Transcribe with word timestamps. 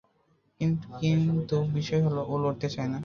কিন্তু 1.01 1.55
বিষয় 1.73 2.01
হলো, 2.05 2.21
ও 2.27 2.33
লড়তে 2.43 2.67
চায় 2.75 2.89
না। 2.93 2.99